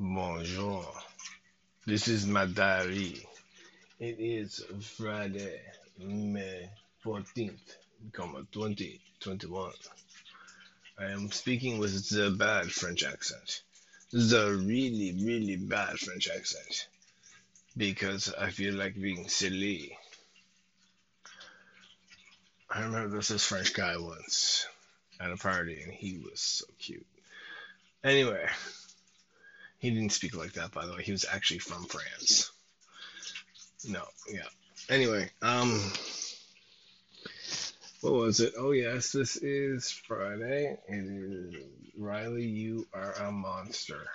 Bonjour. 0.00 0.86
This 1.84 2.06
is 2.06 2.24
my 2.24 2.46
diary. 2.46 3.26
It 3.98 4.20
is 4.20 4.64
Friday, 4.96 5.60
May 5.98 6.70
14th, 7.04 7.74
comma 8.12 8.46
2021. 8.52 9.72
I 11.00 11.06
am 11.06 11.32
speaking 11.32 11.78
with 11.78 12.08
the 12.10 12.30
bad 12.30 12.70
French 12.70 13.02
accent. 13.02 13.62
The 14.12 14.62
really, 14.64 15.18
really 15.20 15.56
bad 15.56 15.98
French 15.98 16.28
accent. 16.28 16.86
Because 17.76 18.32
I 18.32 18.50
feel 18.50 18.74
like 18.74 18.94
being 18.94 19.28
silly. 19.28 19.98
I 22.70 22.82
remember 22.82 23.16
this 23.16 23.44
French 23.44 23.74
guy 23.74 23.96
once 23.96 24.64
at 25.18 25.32
a 25.32 25.36
party 25.36 25.82
and 25.82 25.92
he 25.92 26.18
was 26.18 26.38
so 26.40 26.66
cute. 26.78 27.04
Anyway, 28.04 28.46
he 29.78 29.90
didn't 29.90 30.12
speak 30.12 30.36
like 30.36 30.52
that, 30.54 30.72
by 30.72 30.86
the 30.86 30.94
way. 30.94 31.02
He 31.02 31.12
was 31.12 31.24
actually 31.30 31.60
from 31.60 31.84
France. 31.84 32.50
No, 33.88 34.02
yeah. 34.32 34.48
Anyway, 34.88 35.30
um, 35.42 35.80
what 38.00 38.12
was 38.12 38.40
it? 38.40 38.54
Oh, 38.58 38.72
yes, 38.72 39.12
this 39.12 39.36
is 39.36 39.90
Friday. 39.90 40.78
It 40.88 40.94
is 40.94 41.54
Riley, 41.96 42.46
you 42.46 42.86
are 42.94 43.12
a 43.14 43.32
monster. 43.32 44.06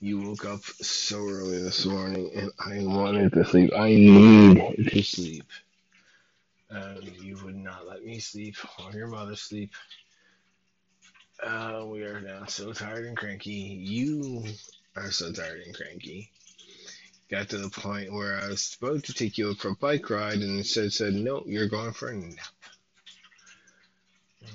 You 0.00 0.20
woke 0.20 0.44
up 0.44 0.62
so 0.64 1.18
early 1.18 1.62
this 1.62 1.84
morning 1.84 2.30
and 2.34 2.50
I 2.58 2.84
wanted 2.84 3.32
to 3.32 3.44
sleep. 3.44 3.72
I 3.76 3.88
need 3.88 4.88
to 4.88 5.02
sleep. 5.02 5.44
And 6.70 7.06
you 7.20 7.38
would 7.44 7.56
not 7.56 7.86
let 7.86 8.04
me 8.04 8.18
sleep 8.18 8.56
or 8.78 8.92
your 8.92 9.08
mother 9.08 9.36
sleep. 9.36 9.72
Uh, 11.40 11.84
we 11.86 12.02
are 12.02 12.20
now 12.20 12.46
so 12.46 12.72
tired 12.72 13.06
and 13.06 13.16
cranky. 13.16 13.52
You 13.52 14.44
are 14.96 15.10
so 15.10 15.32
tired 15.32 15.62
and 15.62 15.74
cranky. 15.74 16.30
Got 17.30 17.48
to 17.50 17.58
the 17.58 17.70
point 17.70 18.12
where 18.12 18.38
I 18.38 18.48
was 18.48 18.76
about 18.80 19.04
to 19.04 19.14
take 19.14 19.38
you 19.38 19.54
for 19.54 19.68
a 19.68 19.74
bike 19.74 20.10
ride, 20.10 20.38
and 20.38 20.58
instead 20.58 20.92
said, 20.92 21.14
"No, 21.14 21.42
you're 21.46 21.68
going 21.68 21.92
for 21.92 22.08
a 22.08 22.16
nap." 22.16 22.38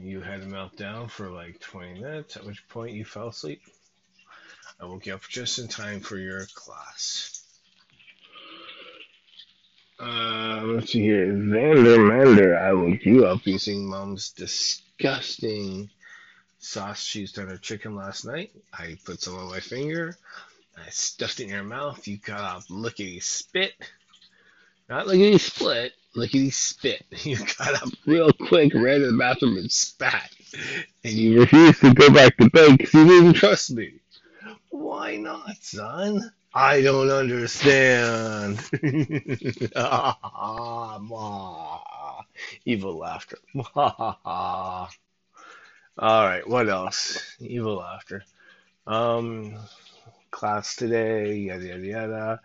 You 0.00 0.20
had 0.20 0.40
a 0.40 0.46
meltdown 0.46 1.10
for 1.10 1.30
like 1.30 1.60
20 1.60 2.00
minutes, 2.00 2.36
at 2.36 2.44
which 2.44 2.66
point 2.68 2.92
you 2.92 3.04
fell 3.04 3.28
asleep. 3.28 3.62
I 4.80 4.86
woke 4.86 5.06
you 5.06 5.14
up 5.14 5.22
just 5.28 5.58
in 5.58 5.68
time 5.68 6.00
for 6.00 6.18
your 6.18 6.46
class. 6.54 7.44
Uh, 10.00 10.62
let's 10.64 10.90
see 10.92 11.02
here. 11.02 11.26
Vander 11.32 11.98
Mander, 12.04 12.58
I 12.58 12.72
woke 12.72 13.04
you 13.04 13.26
up 13.26 13.46
using 13.46 13.88
mom's 13.88 14.30
disgusting 14.30 15.90
sauce 16.64 17.14
used 17.14 17.38
on 17.38 17.48
her 17.48 17.56
chicken 17.56 17.94
last 17.94 18.24
night. 18.24 18.50
I 18.72 18.96
put 19.04 19.20
some 19.22 19.36
on 19.36 19.48
my 19.50 19.60
finger. 19.60 20.16
I 20.76 20.88
stuffed 20.90 21.40
it 21.40 21.44
in 21.44 21.50
your 21.50 21.64
mouth. 21.64 22.06
You 22.08 22.18
got 22.18 22.40
off 22.40 22.70
lickety 22.70 23.20
spit. 23.20 23.72
Not 24.88 25.06
lickety 25.06 25.38
split, 25.38 25.92
lickety 26.14 26.50
spit. 26.50 27.04
You 27.24 27.36
got 27.58 27.82
up 27.82 27.88
real 28.06 28.32
quick, 28.32 28.74
ran 28.74 29.00
to 29.00 29.10
the 29.12 29.18
bathroom 29.18 29.56
and 29.58 29.70
spat. 29.70 30.30
And 31.04 31.12
you 31.12 31.40
refused 31.40 31.80
to 31.82 31.94
go 31.94 32.10
back 32.10 32.36
to 32.38 32.50
bed 32.50 32.78
because 32.78 32.94
you 32.94 33.06
didn't 33.06 33.34
trust 33.34 33.72
me. 33.72 34.00
Why 34.70 35.16
not, 35.16 35.56
son? 35.60 36.32
I 36.54 36.80
don't 36.82 37.10
understand. 37.10 38.60
Ah, 39.76 40.98
Evil 42.64 42.98
laughter. 42.98 43.38
All 45.96 46.24
right, 46.24 46.46
what 46.48 46.68
else? 46.68 47.36
Evil 47.38 47.76
laughter. 47.76 48.24
Um, 48.84 49.54
class 50.32 50.74
today, 50.74 51.36
yada 51.36 51.64
yada 51.64 51.86
yada. 51.86 52.40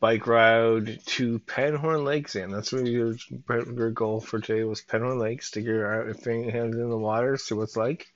Bike 0.00 0.26
ride 0.26 1.00
to 1.06 1.38
Penhorn 1.40 2.04
Lakes, 2.04 2.34
and 2.34 2.52
that's 2.52 2.72
what 2.72 2.86
your, 2.86 3.14
your 3.48 3.90
goal 3.90 4.20
for 4.20 4.40
today 4.40 4.64
was 4.64 4.80
Penhorn 4.80 5.20
Lakes. 5.20 5.48
Stick 5.48 5.66
your 5.66 6.14
hands 6.14 6.76
in 6.76 6.88
the 6.88 6.96
water, 6.96 7.36
see 7.36 7.54
what's 7.54 7.76
like. 7.76 8.06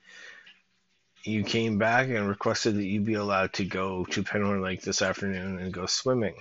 You 1.22 1.44
came 1.44 1.76
back 1.76 2.08
and 2.08 2.26
requested 2.26 2.76
that 2.76 2.84
you 2.84 3.02
be 3.02 3.14
allowed 3.14 3.52
to 3.54 3.66
go 3.66 4.06
to 4.06 4.22
Penhorn 4.22 4.62
Lake 4.62 4.80
this 4.80 5.02
afternoon 5.02 5.58
and 5.58 5.70
go 5.70 5.84
swimming. 5.84 6.36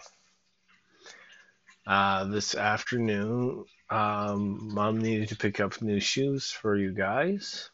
Uh, 1.86 2.24
this 2.26 2.56
afternoon, 2.56 3.66
um, 3.90 4.74
mom 4.74 5.00
needed 5.00 5.30
to 5.30 5.36
pick 5.36 5.60
up 5.60 5.82
new 5.82 6.00
shoes 6.00 6.50
for 6.50 6.78
you 6.78 6.94
guys 6.94 7.72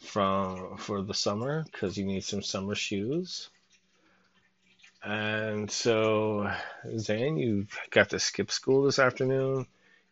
from 0.00 0.76
for 0.76 1.02
the 1.02 1.14
summer 1.14 1.64
because 1.70 1.96
you 1.96 2.04
need 2.04 2.24
some 2.24 2.42
summer 2.42 2.74
shoes. 2.74 3.50
And 5.02 5.70
so, 5.70 6.50
Zane, 6.98 7.36
you 7.38 7.66
got 7.90 8.10
to 8.10 8.18
skip 8.18 8.50
school 8.50 8.82
this 8.82 8.98
afternoon. 8.98 9.66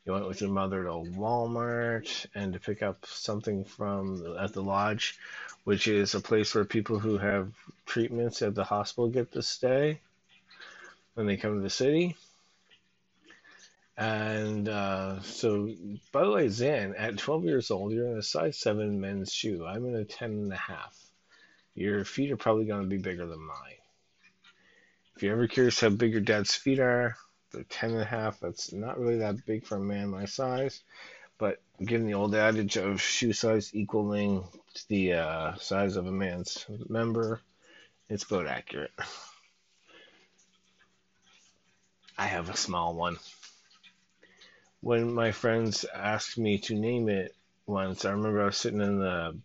You 0.04 0.12
went 0.12 0.28
with 0.28 0.40
your 0.40 0.50
mother 0.50 0.84
to 0.84 0.90
Walmart 0.90 2.26
and 2.34 2.52
to 2.52 2.60
pick 2.60 2.82
up 2.82 3.04
something 3.06 3.64
from 3.64 4.36
at 4.38 4.52
the 4.52 4.62
lodge, 4.62 5.18
which 5.64 5.88
is 5.88 6.14
a 6.14 6.20
place 6.20 6.54
where 6.54 6.64
people 6.64 7.00
who 7.00 7.18
have 7.18 7.52
treatments 7.86 8.40
at 8.42 8.54
the 8.54 8.62
hospital 8.62 9.08
get 9.08 9.32
to 9.32 9.42
stay 9.42 10.00
when 11.14 11.26
they 11.26 11.36
come 11.36 11.56
to 11.56 11.62
the 11.62 11.70
city. 11.70 12.16
And 13.98 14.68
uh, 14.68 15.22
so, 15.22 15.70
by 16.12 16.24
the 16.24 16.30
way, 16.30 16.48
Zan, 16.48 16.94
at 16.96 17.16
12 17.16 17.44
years 17.44 17.70
old, 17.70 17.92
you're 17.92 18.08
in 18.08 18.18
a 18.18 18.22
size 18.22 18.58
7 18.58 19.00
men's 19.00 19.32
shoe. 19.32 19.64
I'm 19.64 19.86
in 19.86 19.96
a 19.96 20.04
10 20.04 20.30
and 20.30 20.52
a 20.52 20.56
half. 20.56 20.94
Your 21.74 22.04
feet 22.04 22.30
are 22.30 22.36
probably 22.36 22.66
going 22.66 22.82
to 22.82 22.88
be 22.88 22.98
bigger 22.98 23.26
than 23.26 23.40
mine. 23.40 23.56
If 25.16 25.22
you're 25.22 25.32
ever 25.32 25.46
curious 25.46 25.80
how 25.80 25.88
big 25.88 26.12
your 26.12 26.20
dad's 26.20 26.54
feet 26.54 26.78
are, 26.78 27.16
they're 27.52 27.64
10 27.64 27.92
and 27.92 28.02
a 28.02 28.04
half. 28.04 28.38
That's 28.40 28.70
not 28.72 28.98
really 28.98 29.18
that 29.18 29.46
big 29.46 29.66
for 29.66 29.76
a 29.76 29.80
man 29.80 30.08
my 30.08 30.26
size. 30.26 30.82
But 31.38 31.62
given 31.82 32.06
the 32.06 32.14
old 32.14 32.34
adage 32.34 32.76
of 32.76 33.00
shoe 33.00 33.32
size 33.32 33.74
equaling 33.74 34.44
the 34.88 35.14
uh, 35.14 35.54
size 35.56 35.96
of 35.96 36.06
a 36.06 36.12
man's 36.12 36.66
member, 36.88 37.40
it's 38.10 38.24
about 38.24 38.46
accurate. 38.46 38.92
I 42.18 42.26
have 42.26 42.48
a 42.48 42.56
small 42.56 42.94
one 42.94 43.18
when 44.86 45.12
my 45.12 45.32
friends 45.32 45.84
asked 45.92 46.38
me 46.38 46.58
to 46.58 46.72
name 46.72 47.08
it 47.08 47.34
once, 47.66 48.04
I 48.04 48.12
remember 48.12 48.40
I 48.40 48.46
was 48.46 48.56
sitting 48.56 48.80
in 48.80 49.00
the 49.00 49.36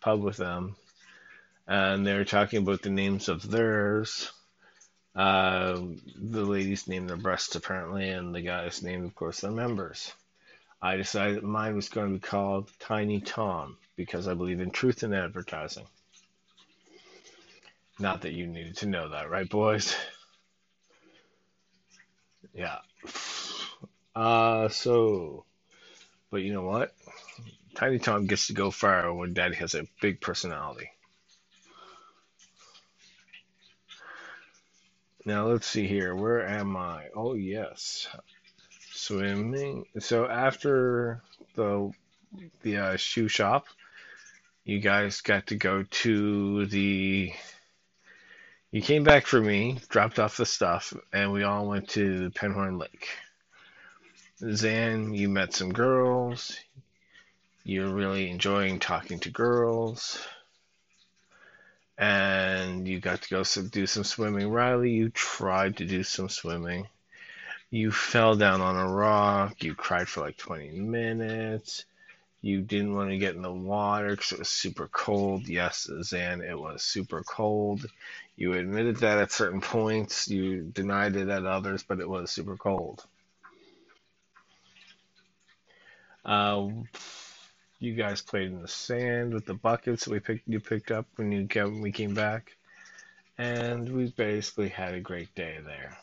pub 0.00 0.22
with 0.22 0.36
them, 0.36 0.76
and 1.66 2.06
they 2.06 2.14
were 2.14 2.24
talking 2.24 2.62
about 2.62 2.82
the 2.82 2.90
names 2.90 3.28
of 3.28 3.50
theirs. 3.50 4.30
Uh, 5.16 5.80
the 6.14 6.44
ladies 6.44 6.86
named 6.86 7.10
their 7.10 7.16
breasts 7.16 7.56
apparently, 7.56 8.10
and 8.10 8.32
the 8.32 8.42
guys 8.42 8.80
named, 8.80 9.06
of 9.06 9.14
course, 9.16 9.40
their 9.40 9.50
members. 9.50 10.12
I 10.80 10.94
decided 10.94 11.42
mine 11.42 11.74
was 11.74 11.88
going 11.88 12.12
to 12.12 12.20
be 12.20 12.20
called 12.20 12.70
Tiny 12.78 13.20
Tom 13.20 13.78
because 13.96 14.28
I 14.28 14.34
believe 14.34 14.60
in 14.60 14.70
truth 14.70 15.02
in 15.02 15.12
advertising. 15.12 15.86
Not 17.98 18.22
that 18.22 18.34
you 18.34 18.46
needed 18.46 18.76
to 18.76 18.86
know 18.86 19.08
that, 19.08 19.30
right, 19.30 19.50
boys? 19.50 19.96
Yeah. 22.54 22.78
Uh, 24.16 24.70
so, 24.70 25.44
but 26.30 26.40
you 26.40 26.50
know 26.54 26.62
what? 26.62 26.94
Tiny 27.74 27.98
Tom 27.98 28.26
gets 28.26 28.46
to 28.46 28.54
go 28.54 28.70
far 28.70 29.12
when 29.12 29.34
Daddy 29.34 29.56
has 29.56 29.74
a 29.74 29.86
big 30.00 30.22
personality. 30.22 30.90
Now 35.26 35.48
let's 35.48 35.66
see 35.66 35.86
here. 35.86 36.14
Where 36.14 36.46
am 36.46 36.78
I? 36.78 37.08
Oh 37.14 37.34
yes, 37.34 38.08
swimming. 38.92 39.84
So 39.98 40.26
after 40.26 41.20
the 41.54 41.90
the 42.62 42.76
uh, 42.78 42.96
shoe 42.96 43.28
shop, 43.28 43.66
you 44.64 44.78
guys 44.78 45.20
got 45.20 45.48
to 45.48 45.56
go 45.56 45.82
to 45.82 46.64
the. 46.66 47.34
You 48.70 48.80
came 48.82 49.04
back 49.04 49.26
for 49.26 49.40
me, 49.40 49.78
dropped 49.88 50.18
off 50.18 50.38
the 50.38 50.46
stuff, 50.46 50.94
and 51.12 51.32
we 51.32 51.42
all 51.42 51.66
went 51.66 51.90
to 51.90 52.30
Penhorn 52.30 52.80
Lake. 52.80 53.08
Zan, 54.38 55.14
you 55.14 55.30
met 55.30 55.54
some 55.54 55.72
girls. 55.72 56.58
You're 57.64 57.88
really 57.88 58.28
enjoying 58.30 58.78
talking 58.78 59.18
to 59.20 59.30
girls. 59.30 60.22
And 61.96 62.86
you 62.86 63.00
got 63.00 63.22
to 63.22 63.30
go 63.30 63.44
do 63.70 63.86
some 63.86 64.04
swimming. 64.04 64.50
Riley, 64.50 64.90
you 64.90 65.08
tried 65.08 65.78
to 65.78 65.86
do 65.86 66.02
some 66.02 66.28
swimming. 66.28 66.86
You 67.70 67.90
fell 67.90 68.36
down 68.36 68.60
on 68.60 68.76
a 68.76 68.86
rock. 68.86 69.64
You 69.64 69.74
cried 69.74 70.06
for 70.06 70.20
like 70.20 70.36
20 70.36 70.80
minutes. 70.80 71.86
You 72.42 72.60
didn't 72.60 72.94
want 72.94 73.08
to 73.08 73.16
get 73.16 73.36
in 73.36 73.42
the 73.42 73.50
water 73.50 74.10
because 74.10 74.32
it 74.32 74.38
was 74.38 74.50
super 74.50 74.88
cold. 74.88 75.48
Yes, 75.48 75.88
Zan, 76.02 76.42
it 76.42 76.58
was 76.58 76.82
super 76.82 77.22
cold. 77.22 77.86
You 78.36 78.52
admitted 78.52 78.96
that 78.96 79.16
at 79.16 79.32
certain 79.32 79.62
points. 79.62 80.28
You 80.28 80.60
denied 80.60 81.16
it 81.16 81.30
at 81.30 81.46
others, 81.46 81.82
but 81.82 82.00
it 82.00 82.08
was 82.08 82.30
super 82.30 82.58
cold. 82.58 83.02
Uh, 86.26 86.68
you 87.78 87.94
guys 87.94 88.20
played 88.20 88.48
in 88.48 88.60
the 88.60 88.68
sand 88.68 89.32
with 89.32 89.46
the 89.46 89.54
buckets 89.54 90.04
that 90.04 90.10
we 90.10 90.18
picked 90.18 90.48
you 90.48 90.58
picked 90.58 90.90
up 90.90 91.06
when 91.14 91.30
you 91.30 91.46
came, 91.46 91.74
when 91.74 91.80
we 91.82 91.92
came 91.92 92.14
back, 92.14 92.56
and 93.38 93.88
we 93.88 94.06
basically 94.10 94.68
had 94.68 94.94
a 94.94 95.00
great 95.00 95.32
day 95.36 95.58
there. 95.64 95.96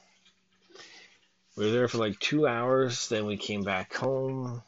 We 1.58 1.66
were 1.66 1.72
there 1.72 1.88
for 1.90 1.98
like 1.98 2.18
two 2.20 2.48
hours, 2.48 3.10
then 3.10 3.26
we 3.26 3.38
came 3.38 3.64
back 3.64 3.94
home. 3.94 4.64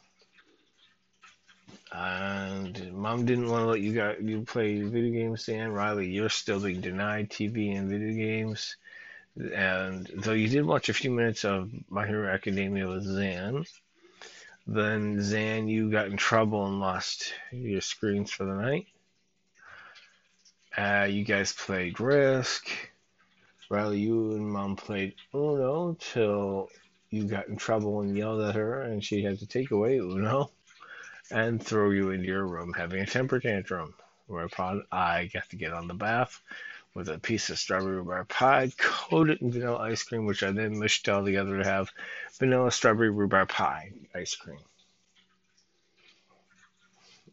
And 1.90 2.92
mom 2.92 3.24
didn't 3.24 3.48
want 3.48 3.62
to 3.62 3.68
let 3.70 3.80
you 3.80 3.94
got 3.94 4.22
you 4.22 4.42
play 4.42 4.82
video 4.82 5.12
games, 5.12 5.46
Dan. 5.46 5.72
Riley, 5.72 6.10
you're 6.10 6.28
still 6.28 6.60
being 6.60 6.82
denied 6.82 7.30
TV 7.30 7.76
and 7.76 7.88
video 7.88 8.12
games. 8.12 8.76
And 9.54 10.06
though 10.16 10.32
you 10.32 10.48
did 10.48 10.66
watch 10.66 10.88
a 10.90 10.94
few 10.94 11.10
minutes 11.10 11.44
of 11.44 11.70
My 11.88 12.06
Hero 12.06 12.32
Academia 12.32 12.86
with 12.88 13.04
Zan, 13.04 13.64
then 14.66 15.22
Zan, 15.22 15.68
you 15.68 15.90
got 15.90 16.06
in 16.06 16.16
trouble 16.16 16.66
and 16.66 16.80
lost 16.80 17.32
your 17.52 17.80
screens 17.80 18.30
for 18.30 18.44
the 18.44 18.54
night. 18.54 18.86
Uh, 20.76 21.06
you 21.08 21.24
guys 21.24 21.52
played 21.52 22.00
Risk. 22.00 22.68
Riley, 23.70 24.00
you 24.00 24.32
and 24.32 24.48
Mom 24.48 24.76
played 24.76 25.14
Uno 25.34 25.96
till 25.98 26.68
you 27.10 27.24
got 27.24 27.48
in 27.48 27.56
trouble 27.56 28.00
and 28.00 28.16
yelled 28.16 28.42
at 28.42 28.54
her, 28.54 28.82
and 28.82 29.02
she 29.02 29.22
had 29.22 29.38
to 29.38 29.46
take 29.46 29.70
away 29.70 29.96
Uno 29.96 30.50
and 31.30 31.62
throw 31.62 31.90
you 31.90 32.10
into 32.10 32.26
your 32.26 32.46
room 32.46 32.72
having 32.72 33.00
a 33.00 33.06
temper 33.06 33.40
tantrum. 33.40 33.94
Whereupon 34.26 34.84
I 34.90 35.30
got 35.32 35.48
to 35.50 35.56
get 35.56 35.72
on 35.72 35.86
the 35.86 35.94
bath 35.94 36.40
with 36.94 37.08
a 37.08 37.18
piece 37.18 37.50
of 37.50 37.58
strawberry 37.58 37.96
rhubarb 37.96 38.28
pie 38.28 38.72
coated 38.76 39.42
in 39.42 39.52
vanilla 39.52 39.78
ice 39.78 40.02
cream, 40.02 40.26
which 40.26 40.42
I 40.42 40.50
then 40.50 40.78
mushed 40.78 41.08
all 41.08 41.24
together 41.24 41.58
to 41.58 41.64
have 41.64 41.90
vanilla 42.38 42.72
strawberry 42.72 43.10
rhubarb 43.10 43.48
pie 43.48 43.92
ice 44.16 44.34
cream. 44.34 44.58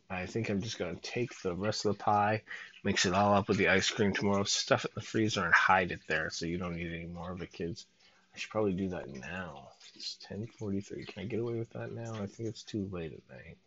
I 0.10 0.26
think 0.26 0.50
I'm 0.50 0.62
just 0.62 0.78
going 0.78 0.96
to 0.96 1.02
take 1.02 1.42
the 1.42 1.56
rest 1.56 1.86
of 1.86 1.94
the 1.98 2.04
pie, 2.04 2.44
mix 2.84 3.06
it 3.06 3.14
all 3.14 3.34
up 3.34 3.48
with 3.48 3.58
the 3.58 3.70
ice 3.70 3.90
cream 3.90 4.14
tomorrow, 4.14 4.44
stuff 4.44 4.86
it 4.86 4.92
in 4.92 5.02
the 5.02 5.06
freezer, 5.06 5.44
and 5.44 5.54
hide 5.54 5.92
it 5.92 6.02
there 6.08 6.30
so 6.30 6.46
you 6.46 6.58
don't 6.58 6.76
need 6.76 6.94
any 6.94 7.08
more 7.08 7.32
of 7.32 7.42
it, 7.42 7.52
kids. 7.52 7.88
I 8.34 8.38
should 8.38 8.52
probably 8.52 8.74
do 8.74 8.90
that 8.90 9.10
now. 9.10 9.70
It's 9.96 10.18
10:43. 10.28 11.06
Can 11.08 11.24
I 11.24 11.26
get 11.26 11.40
away 11.40 11.56
with 11.56 11.70
that 11.72 11.92
now? 11.92 12.14
I 12.16 12.26
think 12.26 12.50
it's 12.50 12.64
too 12.64 12.90
late 12.92 13.14
at 13.14 13.36
night. 13.36 13.58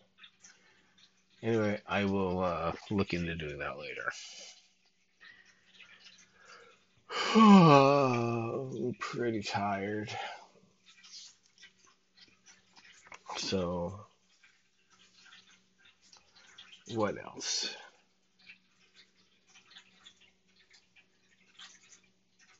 Anyway, 1.42 1.80
I 1.86 2.04
will 2.04 2.42
uh, 2.42 2.72
look 2.90 3.14
into 3.14 3.34
doing 3.36 3.58
that 3.58 3.78
later. 3.78 4.10
I'm 7.34 8.94
pretty 8.98 9.42
tired. 9.42 10.10
So, 13.36 14.00
what 16.86 17.16
else? 17.24 17.74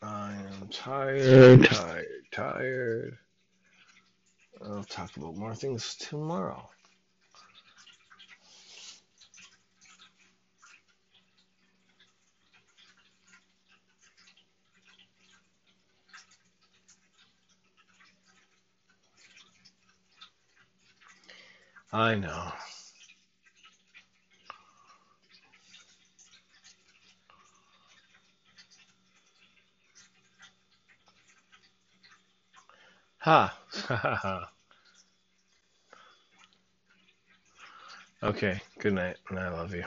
I 0.02 0.34
am 0.34 0.69
tired, 0.69 1.64
tired, 1.64 2.06
tired. 2.32 3.19
I'll 4.64 4.84
talk 4.84 5.17
about 5.17 5.37
more 5.37 5.55
things 5.55 5.96
tomorrow. 5.96 6.69
I 21.93 22.15
know. 22.15 22.53
Ha. 33.19 33.59
Okay, 38.23 38.61
good 38.81 38.94
night, 38.94 39.17
and 39.31 39.38
I 39.38 39.49
love 39.50 39.75
you. 39.75 39.85